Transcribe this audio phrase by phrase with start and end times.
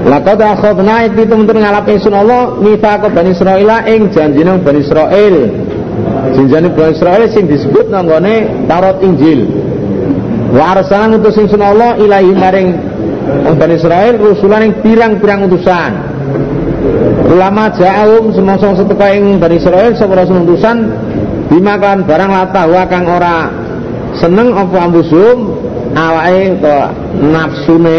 [0.00, 5.36] Laqad akhadna iki temen ngalap ingsun Allah mitsaq Bani Israil ing janjine Bani Israil.
[6.32, 9.44] Janjine Bani Israil sing disebut nanggone Taurat Injil.
[10.56, 12.68] Wa arsalna utus ingsun Allah ilahi maring
[13.60, 15.92] Bani Israil rusulan ing pirang-pirang utusan.
[17.30, 20.76] Ulama ja'um semosong seteka ing Bani Israil sapa rasul utusan
[21.52, 23.52] dimakan barang latah kang ora
[24.16, 25.60] seneng apa ambusum
[25.92, 26.86] awake utawa
[27.20, 27.98] nafsune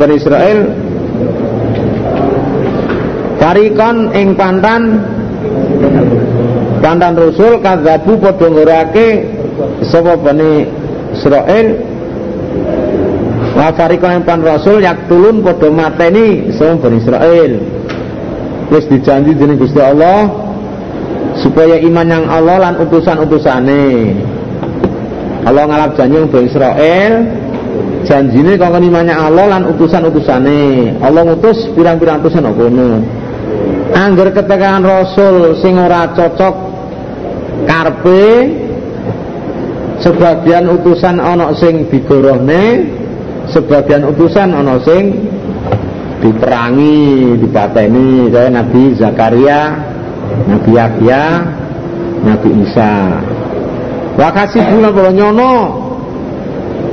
[0.00, 0.58] Bani Israel
[3.40, 5.00] Farikon ing pantan
[6.84, 9.08] pantan Rasul kadzabu padha ngorake
[9.88, 10.68] sapa Bani
[11.16, 11.66] Israel.
[13.56, 17.52] Farikon ing pantan Rasul yak tulun padha mateni sapa Bani Israel.
[18.68, 20.28] Wis dijanji dening Gusti Allah
[21.40, 24.14] supaya iman yang Allah lan utusan-utusane.
[25.48, 27.12] Allah ngalap janji Bani Israel
[28.04, 30.96] janjine kanggo imane Allah lan utusan-utusane.
[31.00, 32.90] Allah ngutus pirang-pirang utusan kok ngono.
[33.90, 36.54] Angger ketekan rasul sing ora cocok
[37.66, 38.24] karpe
[40.00, 42.86] sebagian utusan ana sing digorohne,
[43.50, 45.28] sebagian utusan ana sing
[46.20, 49.60] diperangi, dipateni kaya Nabi Zakaria,
[50.46, 51.24] Nabi Yahya,
[52.24, 53.20] Nabi Isa.
[54.20, 55.52] Wakasi kalau nyono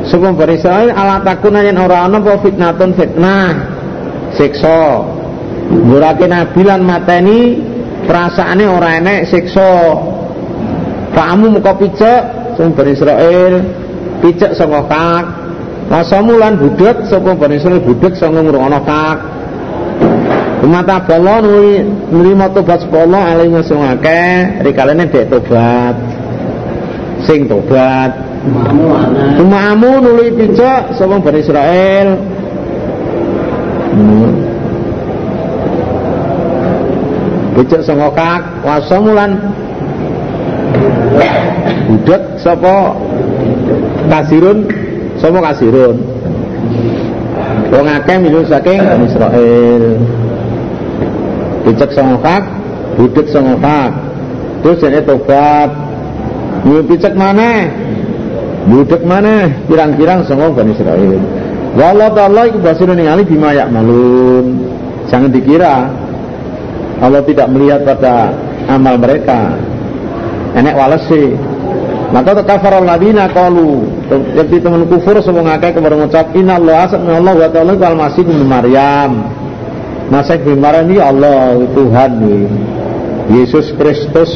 [0.07, 3.51] Sapa Bani Israil ala takuna yen ora ana apa fitnatun fitnah
[4.39, 5.03] siksa.
[5.67, 7.59] Ngurake nabi lan mateni
[8.07, 9.71] perasaane ora enek siksa.
[11.11, 12.23] Kamu muka picek
[12.55, 13.53] sing Bani Israil
[14.23, 15.25] picek saka kak.
[15.91, 19.17] Wasamu lan budek sapa Bani Israil budek saka ngrungokno kak.
[20.67, 21.79] Mata bala nuli
[22.11, 25.95] nrimo tobat sepolo alih sing akeh rikalene dek tobat.
[27.23, 28.26] Sing tobat
[29.37, 32.07] Umamu nuli picak sapa Bani Israel.
[33.97, 34.31] Hmm.
[37.57, 39.31] Picak sanga kak wasamulan
[41.89, 42.93] budak sapa
[44.07, 44.69] kasirun
[45.17, 45.97] sapa kasirun.
[47.67, 49.83] Wong akeh milu saking Bani Israel.
[51.67, 52.43] Picak sanga kak,
[52.95, 53.91] budak sanga kak.
[54.63, 55.69] Terus jane tobat.
[56.65, 57.69] Nyu picak maneh
[58.67, 61.23] Budek mana pirang-pirang semua Bani Israel.
[61.79, 64.59] Wallahu ta'ala iku basirun ningali bima malun.
[65.07, 65.87] Jangan dikira
[66.99, 68.35] Allah tidak melihat pada
[68.67, 69.55] amal mereka.
[70.51, 71.31] Enek walesi.
[72.11, 77.49] Maka kafar ladina qalu jadi teman kufur semua ngakai kepada inna Allah asad Allah wa
[77.51, 79.27] ta'ala kal masih bin Maryam.
[80.07, 82.76] Masih bin Maryam ini Allah Tuhan ini.
[83.27, 84.31] Yesus Kristus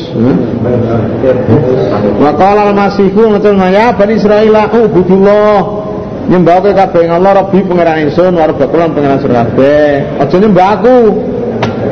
[2.20, 5.80] Maqala al-masihu ngoten ya Bani Israil ubudullah.
[6.22, 10.22] Nyembah ke kabeh Allah Rabbi pangeran ingsun wa rabbakum pangeran sira kabeh.
[10.22, 10.98] Aja nyembah aku.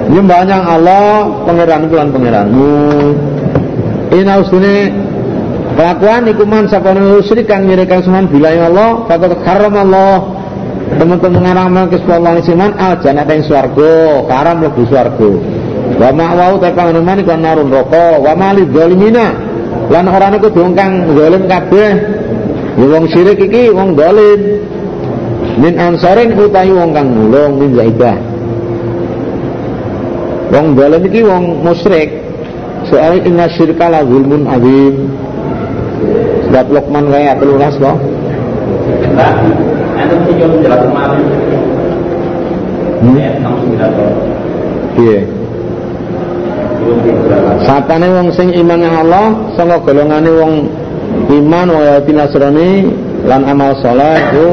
[0.10, 2.78] Nyembah yang Allah pangeran lan pangeranmu
[4.14, 4.90] ina usune
[5.78, 10.16] kelakuan iku man sapane musyrik kang nyirikan sunan bilahi Allah faqad haram Allah
[10.98, 15.30] teman-teman ngaram ke Allah siman al jannah ing swarga karam mlebu swarga
[15.98, 18.22] wa ma'wau ta panganeman iku narun roko.
[18.22, 19.28] Wa mali zalimina.
[19.90, 21.92] Lan ora niku kang zalim kabeh.
[22.78, 24.42] Ya wong syirik iki wong zalim.
[25.58, 28.18] Min ansarin utahi wong kang nulung min zaibah
[30.50, 32.10] wong zalim iki wong musyrik.
[32.90, 34.96] Soal inna syirka la zulmun azim.
[36.50, 37.98] Sebab Luqman kaya telulas kok
[39.14, 39.34] Mbak,
[40.00, 41.22] anda mesti jauh menjelaskan kemarin.
[43.00, 43.16] Hmm?
[43.16, 45.22] Ayat 69 Iya
[47.66, 50.54] Sapane wong sing iman yang Allah sanga golongane wong
[51.30, 52.90] iman wa yati nasrani
[53.26, 54.48] lan amal saleh itu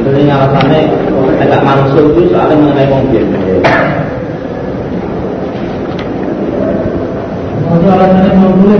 [0.00, 1.09] Ini alasannya
[1.40, 3.26] agak mansur itu soalnya mengenai wong biyen.
[7.70, 8.78] alasannya mau boleh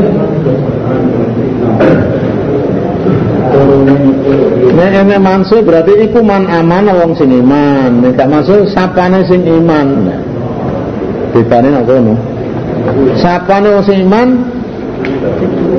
[4.71, 8.05] Nek ene mansuh berarti iku man aman wong sing iman.
[8.05, 10.07] Nek gak mansuh sapane sing iman.
[11.35, 12.15] Bedane nek ngono.
[13.19, 14.29] Sapane wong sing iman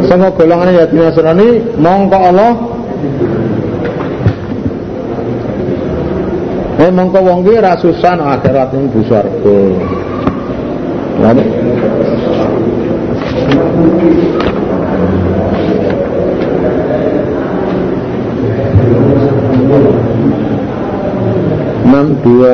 [0.09, 2.51] sanga golongan ya Nasrani mongko Allah
[6.81, 9.57] Eh mongko wong ki ra susah nang akhirat ning swarga.
[11.21, 11.31] Lha
[21.85, 22.53] enam dua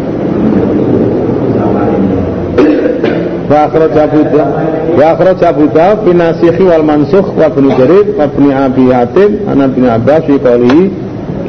[3.51, 8.31] Wa akhraja Abu Dawud wa akhraja Abu Dawud nasikhi wal mansukh wa ibn Jarir wa
[8.63, 9.43] Abi Hatim.
[9.51, 10.39] An Ibn Abbas fi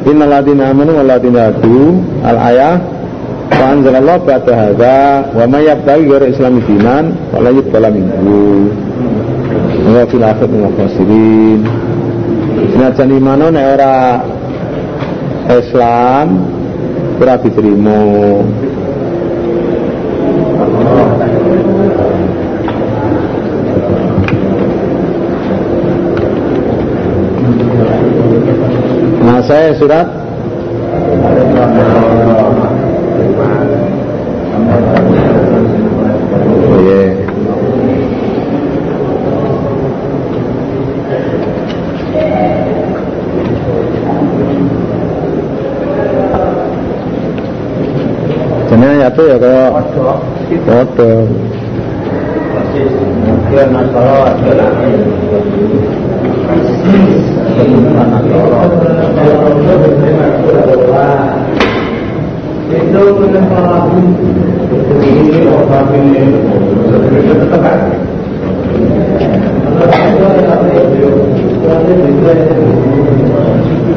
[0.03, 2.75] innal ladina amanu ladina hadu al ayah
[3.55, 8.67] wa anzalallahu ba'da hadza wa may yabtaghi ghayra islami dinan wa la yuqbala minhu.
[9.87, 11.59] Wa fil akhirati minal khasirin.
[12.75, 13.79] Senajan imano nek
[15.47, 16.27] Islam
[17.19, 17.99] ora diterima
[29.23, 30.07] Nah saya surat
[36.63, 37.03] Oh, iya.
[48.71, 49.63] Jenenge ya ya kaya
[50.63, 51.11] padha.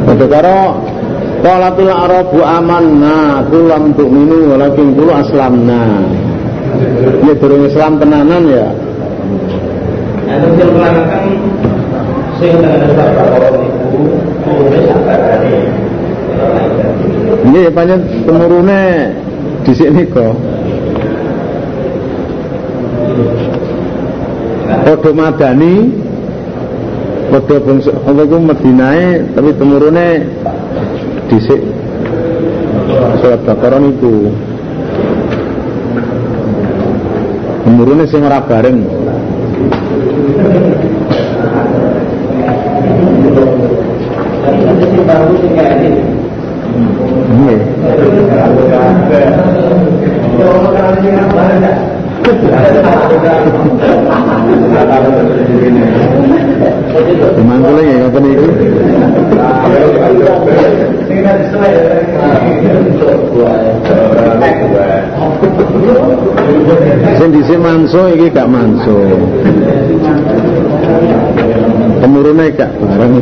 [0.06, 0.61] Padha karo
[1.47, 6.03] Qalatil arabu amanna kulam tu'minu walakin kulu aslamna.
[7.23, 8.67] Ya durung Islam tenanan ya.
[10.26, 11.06] Itu yang melangkang
[12.36, 14.00] sing dengan sabar itu
[14.44, 15.56] mulai sabar tadi.
[17.46, 18.82] Ini banyak temurune
[19.64, 20.34] di sini kok.
[24.86, 25.74] Podo madani
[27.26, 30.08] Podo bangsa apa itu Madinae tapi temurune
[31.26, 31.58] dhisik
[33.18, 34.30] surat Baqarah itu
[37.66, 38.78] temurune sing ora bareng
[44.76, 46.02] Sing kayak ini.
[47.26, 47.61] Nggih.
[57.46, 58.49] Mangkule ya ngoten iki.
[67.46, 68.96] Sing manso iki gak manso.
[72.00, 73.14] Temurune gak bareng.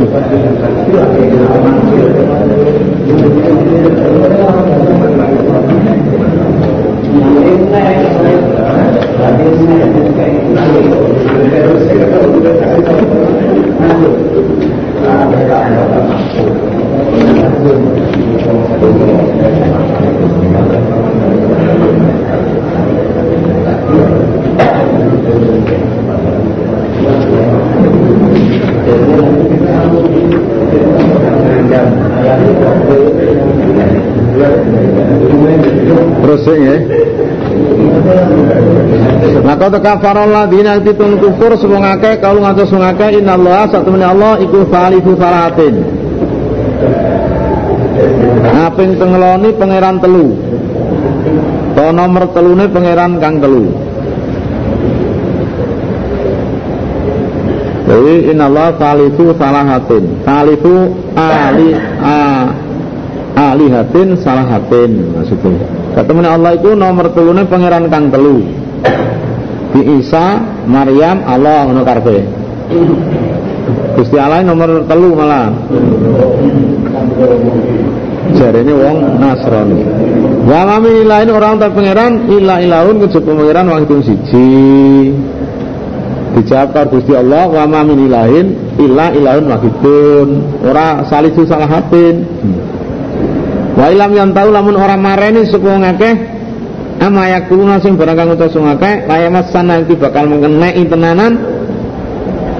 [36.24, 36.76] Terus ya.
[39.44, 44.64] Maka tekafaral ladina titun kufur sepung akeh kalau ngatus sepung akeh innallaha satemene Allah iku
[44.68, 45.74] falifu falatin.
[48.44, 50.26] Ngaping tengeloni pangeran telu.
[51.74, 53.68] To nomor telune pangeran kang telu.
[57.84, 60.04] Jadi innallaha falifu falahatin.
[60.24, 60.74] Falifu
[61.14, 62.18] ali a
[63.54, 65.62] alihatin salahatin maksudnya.
[65.94, 68.42] Ketemuan Allah itu nomor telune pangeran kang telu.
[69.74, 72.18] Di Isa, Maryam, Allah ngono karepe.
[73.94, 75.54] Gusti Allah nomor telu malah.
[78.34, 79.80] Jarene wong Nasrani.
[80.46, 84.50] Wa mami lain orang tak pangeran illa ilahun kejaba pangeran wong itu siji.
[86.34, 90.28] Dijawab Gusti Allah wa mami lain illa ilahun wahidun.
[90.66, 92.26] Ora salisu salahatin.
[93.84, 96.16] Wa ilam yang tahu lamun orang mareni sapa wong akeh
[97.04, 101.36] ama yakuluna sing barang kang utus wong akeh kaya masana iki bakal mengenai tenanan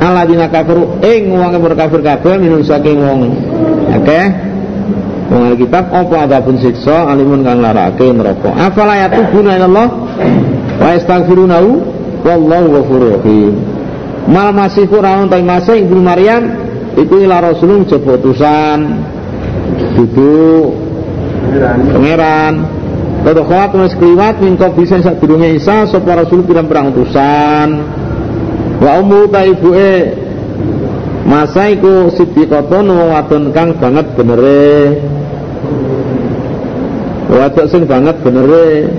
[0.05, 3.33] alladzina kafaru ing wong kafir kabeh minum saking wong
[3.89, 4.53] akeh.
[5.33, 8.53] Wong kitab apa adapun siksa alimun kang larake neraka.
[8.61, 9.89] Afala yatubuna Allah
[10.77, 11.71] wa yastaghfirunahu
[12.21, 13.65] wallahu ghafurur rahim.
[14.29, 16.53] Mal masih kurang ta masih ibnu Maryam
[17.01, 19.09] iku ila rasulun jebot utusan
[19.97, 20.84] duduk
[21.93, 22.55] pangeran
[23.25, 27.69] Kada khalat mas kliwat min bisa sak durunge Isa sapa rasul pirang-pirang utusan.
[28.85, 30.13] Wa ummu ta ibuke
[31.25, 35.01] masa iku siddiqatun wong wadon kang banget benere.
[37.33, 38.93] Wadon sing banget benere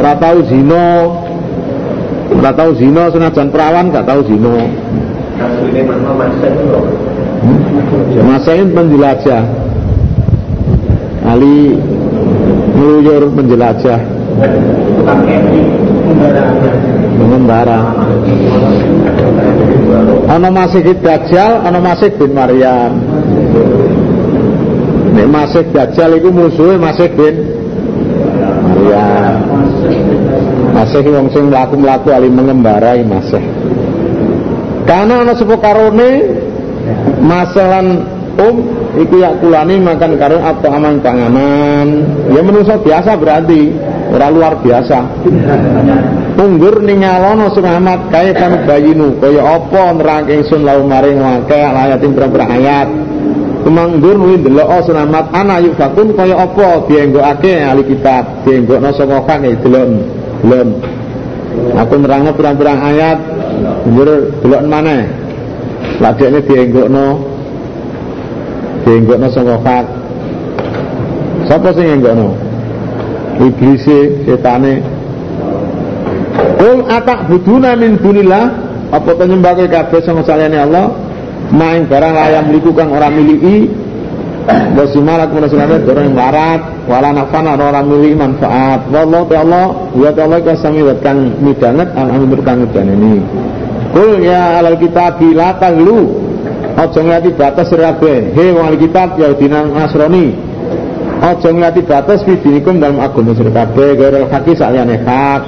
[0.00, 0.84] ora tau zina.
[2.40, 4.64] Ora tau zina senajan perawan gak tau zina.
[5.44, 6.80] Asline mana masa itu?
[8.24, 9.42] Masa ini penjelajah
[11.28, 11.76] Ali
[12.72, 14.00] meluyur menjelajah.
[17.18, 17.80] Mengembara.
[20.32, 22.92] Ana masih Dajjal ana masih bin Maryam.
[25.12, 27.34] Nek masih Dajjal itu musuhnya masih bin
[28.64, 29.36] Maryam.
[30.72, 33.42] Masih wong sing mlaku-mlaku ali mengembarai masih.
[34.88, 36.10] Karena ana sapa karone
[37.20, 38.56] masalan um
[39.02, 41.86] iku kulani makan karo apa aman panganan
[42.30, 43.74] ya menungso biasa berarti
[44.08, 44.98] ora luar biasa.
[46.38, 49.18] Unggur ninggalono suramat kaya kan bayinu.
[49.20, 52.88] Kaya apa nerangke ingsun lau maring wake ayatin berapa ayat.
[53.66, 56.86] Kumanggur nuwi ndelok suramat ana yuk fakun kaya apa?
[56.88, 59.86] Dienggokake ahli kitab dienggokno saka kang delok
[60.46, 60.68] delok
[61.74, 63.18] aku nerangno pirang-pirang ayat
[63.90, 64.08] njur
[64.40, 65.04] delok maneh.
[65.98, 67.06] Lagene dienggokno
[68.88, 69.86] dienggokno saka fat
[71.48, 72.28] sapa sing ngenggokno?
[73.38, 73.86] Iblis
[74.28, 74.84] setane.
[76.58, 78.66] Kul atak buduna min dunillah.
[78.88, 80.92] Apa to nyembah kabeh sama saliyane Allah?
[81.52, 83.68] Main barang layam liku kang ora miliki.
[84.48, 88.80] Wasimalat munasilame orang yang larat Wala nafana orang miliki manfaat.
[88.88, 93.20] Wallahu ta'ala Wa ta'ala kasami wa kang midanget Al-Amin kang ini
[93.92, 96.27] Kul ya alal kita bila taglu
[96.78, 98.30] Aja nglati batas sirabe.
[98.38, 100.30] He wong kitab Yahudi Nasrani.
[101.18, 105.42] Aja nglati batas fi dinikum dalam agama sira kabeh gairel haki saliyane hak.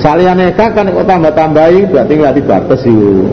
[0.00, 3.28] Saliyane hak kan kok tambah-tambahi berarti nglati batas iku.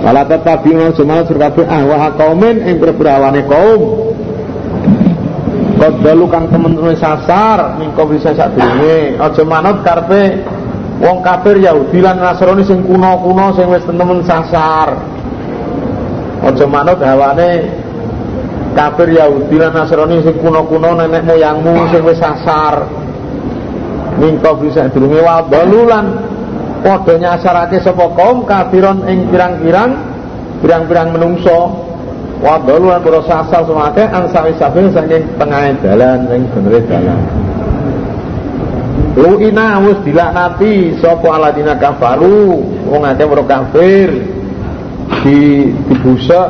[0.00, 3.80] Wala tatabi'u jumal sira kabeh ah wa qaumin ing berberawane kaum.
[5.76, 9.20] Kodalu kang temen-temen sasar mingko bisa sak durunge.
[9.20, 10.40] Aja manut karepe
[11.04, 15.20] wong kafir Yahudi lan Nasrani sing kuno-kuno sing wis temen sasar.
[16.42, 17.70] Ojo manut hawane
[18.74, 22.82] kafir Yahudi lan Nasrani kuno-kuno nenek moyangmu sing wis sasar.
[24.18, 26.18] Mingko bisa durunge wa balulan
[26.82, 29.90] padha nyasarake sapa kaum kafiron ing pirang-pirang
[30.66, 31.78] pirang-pirang menungso.
[32.42, 37.22] Wa balulan para sasar semake ansawi sabil saking tengah dalan sing benere dalan.
[39.14, 42.58] Lu'ina wis dilaknati sapa aladina kafaru
[42.90, 44.41] wong akeh kafir
[45.22, 46.48] di dibusak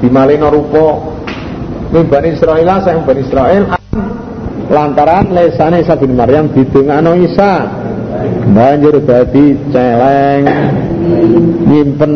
[0.00, 0.88] di malino rupa.
[1.86, 3.62] Min Bani Israel sayang Bani Israel
[4.66, 7.52] lantaran lesane Isa bin Maryam didongakno Isa.
[8.50, 10.42] Banjur dadi celeng
[11.68, 12.12] nyimpen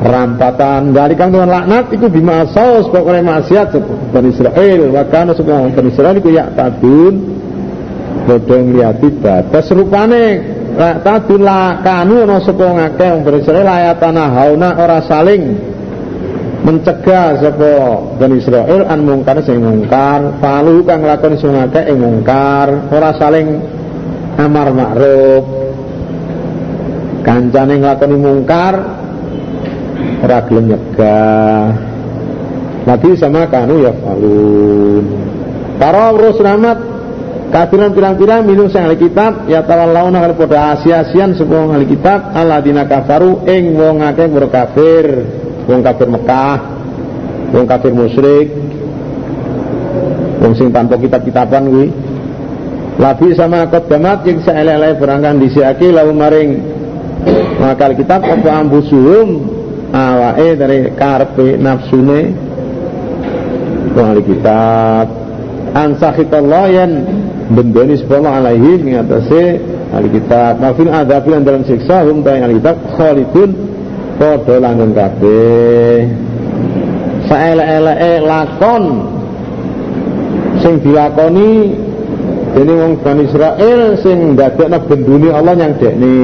[0.00, 0.94] rampatan.
[0.94, 3.74] Dari kang laknat itu bima saus pokoknya maksiat
[4.14, 7.36] Bani Israel wakana semua Bani Israel itu ya tadun.
[8.28, 15.58] Bodong liati batas rupane Tadula kanu ana sapa ngake wong Israel ayatana hauna ora saling
[16.62, 17.70] mencegah sapa
[18.14, 23.58] Bani Israel an mungkar sing mungkar, palu kang lakon sing ing mungkar, ora saling
[24.38, 25.44] amar makruf.
[27.26, 28.74] Kancane nglakoni mungkar
[30.22, 31.62] ora gelem nyegah.
[33.18, 35.04] Sama kanu ya falun.
[35.76, 36.87] Para urus rahmat
[37.48, 42.32] kafiran pirang-pirang minum sang kitab ya tawallawna kali pada asia-asian sebuah ahli kitab
[42.64, 45.06] dina kafaru ing wong akeh mur kafir.
[45.68, 46.78] Wong kafir Mekah
[47.52, 48.48] wong kafir musyrik
[50.40, 51.88] wong sing tanpa kitab-kitaban kuwi.
[52.98, 56.50] Labi sama qaddamat yang saelele berangkan disiaki lalu maring
[57.62, 59.44] makal kitab apa ambusuhum
[59.94, 62.34] awake dari karpe nafsune.
[63.98, 65.10] Ahli kitab.
[65.74, 66.90] Ansakhitallah yang
[67.48, 69.42] bendoni sepuluh alaihi mengatasi
[69.88, 73.50] ahli kitab mafil adab yang dalam siksa hum ta ahli kitab khalidun
[74.20, 75.96] padha langgeng kabeh.
[77.28, 78.84] Saelek-eleke lakon
[80.60, 81.76] sing dilakoni
[82.56, 86.16] dene wong Bani Israel sing ndadekno benduni Allah yang dekne.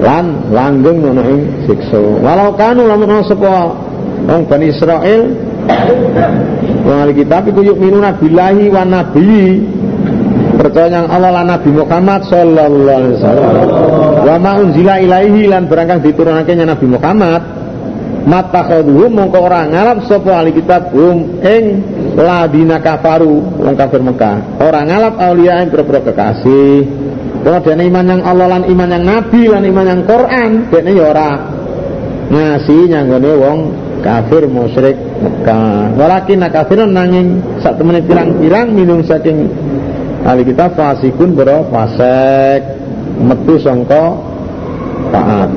[0.00, 1.98] Lan langgeng ngono ing siksa.
[1.98, 3.74] Walau kanu lamun ana sapa
[4.26, 5.22] wong Bani Israil
[6.90, 9.62] wong ahli kitab iku yuk minuna billahi wa nabi.
[10.60, 13.54] Percaya yang Allah lan Nabi Muhammad sallallahu alaihi wasallam.
[14.28, 17.40] Wa ma unzila ilaihi lan berangkang diturunake Nabi Muhammad.
[18.20, 21.80] Matakhaduhum mongko ora ngalap sapa ahli kitab hum ing
[22.12, 24.60] ladina kafaru wong kafir Mekah.
[24.60, 26.84] Ora ngalap aulia ing pira kekasih.
[27.40, 31.30] Kemudian iman yang Allah lan iman yang Nabi lan iman yang Quran dekne ya ora
[32.28, 33.58] ngasih nyanggone wong
[34.04, 35.92] kafir musyrik Mekah.
[36.00, 39.52] Walakin kafirun nanging sak temene pirang-pirang minum saking
[40.24, 42.64] ahli kita fasikun bro fasek
[43.20, 44.16] metu sangka
[45.12, 45.50] taat.